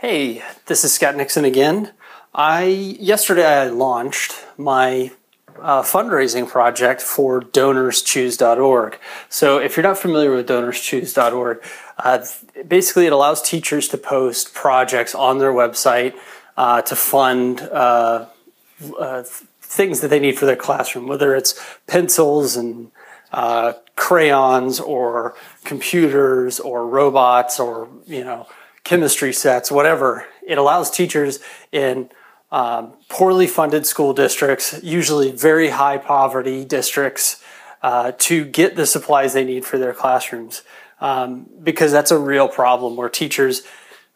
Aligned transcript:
Hey, 0.00 0.42
this 0.64 0.82
is 0.82 0.94
Scott 0.94 1.14
Nixon 1.14 1.44
again. 1.44 1.92
I 2.34 2.62
yesterday 2.64 3.44
I 3.44 3.66
launched 3.68 4.34
my 4.56 5.10
uh, 5.60 5.82
fundraising 5.82 6.48
project 6.48 7.02
for 7.02 7.42
DonorsChoose.org. 7.42 8.98
So 9.28 9.58
if 9.58 9.76
you're 9.76 9.84
not 9.84 9.98
familiar 9.98 10.34
with 10.34 10.48
DonorsChoose.org, 10.48 11.62
uh, 11.98 12.24
basically 12.66 13.08
it 13.08 13.12
allows 13.12 13.42
teachers 13.42 13.88
to 13.88 13.98
post 13.98 14.54
projects 14.54 15.14
on 15.14 15.36
their 15.36 15.52
website 15.52 16.14
uh, 16.56 16.80
to 16.80 16.96
fund 16.96 17.60
uh, 17.60 18.24
uh, 18.98 19.22
things 19.60 20.00
that 20.00 20.08
they 20.08 20.18
need 20.18 20.38
for 20.38 20.46
their 20.46 20.56
classroom, 20.56 21.08
whether 21.08 21.34
it's 21.34 21.62
pencils 21.86 22.56
and 22.56 22.90
uh, 23.32 23.74
crayons 23.96 24.80
or 24.80 25.34
computers 25.66 26.58
or 26.58 26.86
robots 26.86 27.60
or 27.60 27.90
you 28.06 28.24
know 28.24 28.46
chemistry 28.84 29.32
sets, 29.32 29.70
whatever. 29.70 30.26
It 30.46 30.58
allows 30.58 30.90
teachers 30.90 31.38
in 31.72 32.10
um, 32.50 32.94
poorly 33.08 33.46
funded 33.46 33.86
school 33.86 34.12
districts, 34.12 34.80
usually 34.82 35.30
very 35.30 35.70
high 35.70 35.98
poverty 35.98 36.64
districts, 36.64 37.42
uh, 37.82 38.12
to 38.18 38.44
get 38.44 38.76
the 38.76 38.86
supplies 38.86 39.32
they 39.32 39.44
need 39.44 39.64
for 39.64 39.78
their 39.78 39.94
classrooms. 39.94 40.62
Um, 41.00 41.46
because 41.62 41.92
that's 41.92 42.10
a 42.10 42.18
real 42.18 42.46
problem 42.46 42.94
where 42.96 43.08
teachers 43.08 43.62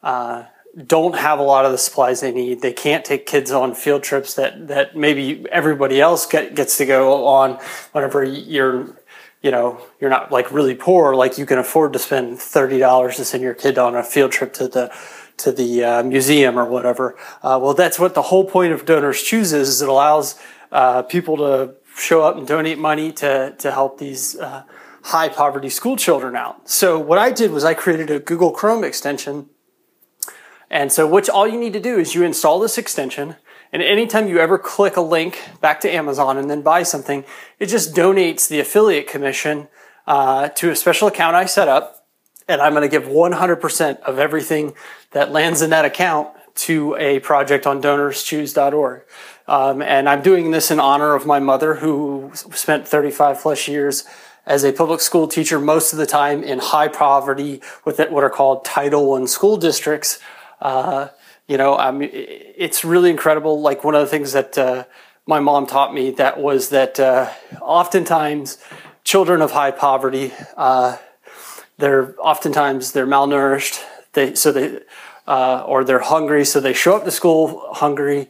uh, 0.03 0.45
don't 0.87 1.15
have 1.15 1.39
a 1.39 1.43
lot 1.43 1.65
of 1.65 1.73
the 1.73 1.79
supplies 1.79 2.21
they 2.21 2.33
need. 2.33 2.61
They 2.61 2.73
can't 2.73 3.05
take 3.05 3.27
kids 3.27 3.51
on 3.51 3.75
field 3.75 4.03
trips 4.03 4.35
that, 4.35 4.69
that 4.69 4.97
maybe 4.97 5.47
everybody 5.51 6.01
else 6.01 6.27
get, 6.27 6.55
gets 6.55 6.77
to 6.79 6.87
go 6.87 7.27
on 7.27 7.59
whenever 7.93 8.23
you're 8.23 8.97
you 9.45 9.51
know 9.51 9.79
you're 10.01 10.11
not 10.11 10.33
like 10.33 10.51
really 10.51 10.75
poor 10.75 11.15
like 11.15 11.37
you 11.37 11.45
can 11.45 11.59
afford 11.59 11.93
to 11.93 11.99
spend 11.99 12.39
$30 12.39 13.15
to 13.17 13.25
send 13.25 13.43
your 13.43 13.53
kid 13.55 13.79
on 13.79 13.95
a 13.95 14.03
field 14.03 14.33
trip 14.33 14.55
to 14.55 14.67
the 14.67 14.93
to 15.37 15.53
the 15.53 15.85
uh, 15.85 16.03
museum 16.03 16.59
or 16.59 16.65
whatever. 16.65 17.17
Uh, 17.43 17.59
well 17.63 17.75
that's 17.75 17.99
what 17.99 18.15
the 18.15 18.23
whole 18.23 18.45
point 18.45 18.73
of 18.73 18.87
donors 18.87 19.23
chooses 19.23 19.69
is 19.69 19.83
it 19.83 19.89
allows 19.89 20.41
uh, 20.73 21.03
people 21.03 21.37
to 21.37 21.75
show 21.95 22.23
up 22.23 22.37
and 22.37 22.47
donate 22.49 22.79
money 22.79 23.13
to 23.13 23.55
to 23.59 23.71
help 23.71 23.99
these 23.99 24.37
uh, 24.39 24.63
high 25.03 25.29
poverty 25.29 25.69
school 25.69 25.97
children 25.97 26.35
out. 26.35 26.69
So 26.69 26.99
what 26.99 27.19
i 27.19 27.31
did 27.31 27.51
was 27.51 27.65
i 27.65 27.75
created 27.75 28.11
a 28.11 28.19
google 28.19 28.51
chrome 28.51 28.83
extension. 28.83 29.51
And 30.71 30.91
so 30.91 31.07
what 31.07 31.29
all 31.29 31.47
you 31.47 31.61
need 31.61 31.75
to 31.75 31.81
do 31.81 31.99
is 31.99 32.15
you 32.15 32.23
install 32.25 32.59
this 32.59 32.79
extension 32.79 33.37
and 33.75 33.83
anytime 33.83 34.29
you 34.29 34.39
ever 34.39 34.57
click 34.57 34.97
a 34.97 35.01
link 35.01 35.43
back 35.61 35.81
to 35.81 35.93
Amazon 35.93 36.39
and 36.39 36.49
then 36.49 36.63
buy 36.63 36.85
something, 36.85 37.25
it 37.59 37.67
just 37.67 37.93
donates 37.93 38.47
the 38.47 38.61
affiliate 38.61 39.09
commission 39.09 39.67
uh, 40.07 40.49
to 40.51 40.71
a 40.71 40.77
special 40.77 41.09
account 41.09 41.35
I 41.35 41.47
set 41.47 41.67
up. 41.67 42.07
And 42.47 42.61
I'm 42.61 42.73
going 42.73 42.89
to 42.89 42.89
give 42.89 43.11
100% 43.11 44.01
of 44.03 44.21
everything 44.21 44.75
that 45.11 45.33
lands 45.33 45.61
in 45.61 45.71
that 45.71 45.85
account 45.85 46.29
to 46.55 46.95
a 47.01 47.19
project 47.19 47.67
on 47.67 47.83
donorschoose.org. 47.83 49.03
Um, 49.49 49.83
and 49.83 50.09
I'm 50.09 50.23
doing 50.23 50.53
this 50.53 50.71
in 50.71 50.79
honor 50.79 51.17
of 51.17 51.27
my 51.27 51.41
mother, 51.41 51.75
who 51.75 52.31
spent 52.33 52.87
35 52.87 53.41
plus 53.41 53.67
years 53.67 54.05
as 54.47 54.63
a 54.63 54.71
public 54.71 55.01
school 55.01 55.27
teacher, 55.27 55.59
most 55.59 55.93
of 55.93 55.99
the 55.99 56.07
time 56.07 56.45
in 56.45 56.61
high 56.61 56.87
poverty 56.87 57.61
with 57.85 57.99
what 57.99 58.23
are 58.23 58.31
called 58.31 58.65
Title 58.65 59.15
I 59.15 59.25
school 59.25 59.57
districts. 59.57 60.21
Uh, 60.61 61.09
you 61.47 61.57
know, 61.57 61.77
it's 62.01 62.85
really 62.85 63.11
incredible. 63.11 63.61
Like 63.61 63.85
one 63.85 63.95
of 63.95 64.01
the 64.01 64.07
things 64.07 64.33
that 64.33 64.57
uh, 64.57 64.85
my 65.27 65.41
mom 65.41 65.67
taught 65.67 65.93
me 65.93 66.11
that 66.13 66.41
was 66.41 66.71
that 66.71 66.99
uh, 66.99 67.31
oftentimes 67.61 68.59
children 69.05 69.43
of 69.43 69.53
high 69.53 69.71
poverty, 69.71 70.33
uh, 70.57 70.97
they're 71.79 72.15
oftentimes 72.19 72.93
they're 72.93 73.07
malnourished. 73.07 73.83
They 74.13 74.35
so 74.35 74.53
they 74.53 74.81
uh, 75.27 75.65
or 75.67 75.85
they're 75.85 75.99
hungry, 75.99 76.45
so 76.45 76.61
they 76.61 76.73
show 76.73 76.97
up 76.97 77.05
to 77.05 77.11
school 77.11 77.67
hungry, 77.73 78.29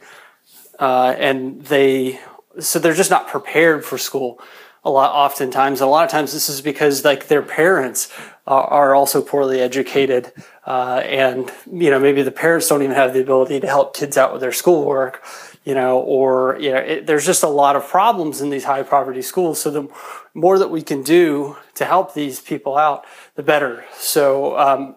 uh, 0.79 1.15
and 1.17 1.63
they 1.65 2.19
so 2.59 2.79
they're 2.79 2.93
just 2.93 3.11
not 3.11 3.27
prepared 3.27 3.85
for 3.85 3.97
school 3.97 4.41
a 4.85 4.89
lot 4.89 5.11
oftentimes 5.11 5.81
And 5.81 5.87
a 5.87 5.91
lot 5.91 6.05
of 6.05 6.11
times 6.11 6.31
this 6.31 6.47
is 6.47 6.61
because 6.61 7.03
like 7.03 7.27
their 7.27 7.41
parents 7.41 8.11
are, 8.13 8.34
are 8.47 8.93
also 8.93 9.21
poorly 9.21 9.59
educated 9.59 10.31
uh, 10.67 11.01
and 11.03 11.51
you 11.71 11.89
know 11.89 11.99
maybe 11.99 12.21
the 12.21 12.31
parents 12.31 12.67
don't 12.67 12.83
even 12.83 12.95
have 12.95 13.13
the 13.13 13.21
ability 13.21 13.59
to 13.59 13.67
help 13.67 13.95
kids 13.95 14.17
out 14.17 14.31
with 14.31 14.41
their 14.41 14.51
schoolwork 14.51 15.23
you 15.65 15.73
know 15.73 15.99
or 15.99 16.57
you 16.59 16.71
know 16.71 16.77
it, 16.77 17.07
there's 17.07 17.25
just 17.25 17.43
a 17.43 17.47
lot 17.47 17.75
of 17.75 17.85
problems 17.87 18.39
in 18.39 18.49
these 18.49 18.63
high 18.63 18.83
poverty 18.83 19.21
schools. 19.21 19.59
So 19.59 19.71
the 19.71 19.89
more 20.33 20.57
that 20.59 20.69
we 20.69 20.81
can 20.81 21.03
do 21.03 21.57
to 21.73 21.85
help 21.85 22.13
these 22.13 22.39
people 22.39 22.77
out 22.77 23.05
the 23.33 23.43
better. 23.43 23.83
So 23.97 24.57
um, 24.57 24.95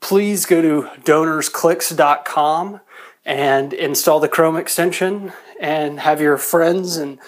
please 0.00 0.46
go 0.46 0.62
to 0.62 0.88
donorsclicks.com 1.02 2.80
and 3.26 3.72
install 3.72 4.20
the 4.20 4.28
chrome 4.28 4.56
extension 4.56 5.32
and 5.60 6.00
have 6.00 6.20
your 6.20 6.36
friends 6.36 6.96
and 6.96 7.18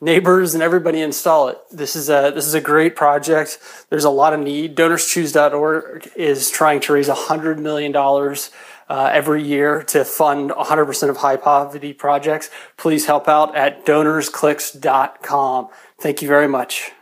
neighbors 0.00 0.54
and 0.54 0.62
everybody 0.62 1.00
install 1.00 1.48
it. 1.48 1.58
This 1.70 1.96
is 1.96 2.08
a 2.08 2.32
this 2.34 2.46
is 2.46 2.54
a 2.54 2.60
great 2.60 2.96
project. 2.96 3.58
There's 3.90 4.04
a 4.04 4.10
lot 4.10 4.32
of 4.32 4.40
need. 4.40 4.76
DonorsChoose.org 4.76 6.10
is 6.16 6.50
trying 6.50 6.80
to 6.80 6.92
raise 6.92 7.08
hundred 7.08 7.58
million 7.58 7.92
dollars 7.92 8.50
uh, 8.88 9.10
every 9.12 9.42
year 9.42 9.82
to 9.82 10.04
fund 10.04 10.50
100% 10.50 11.10
of 11.10 11.18
high 11.18 11.36
poverty 11.36 11.92
projects. 11.92 12.50
Please 12.76 13.06
help 13.06 13.28
out 13.28 13.54
at 13.54 13.84
donorsclicks.com. 13.84 15.68
Thank 15.98 16.22
you 16.22 16.28
very 16.28 16.48
much. 16.48 16.92